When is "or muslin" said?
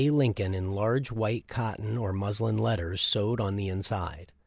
1.95-2.57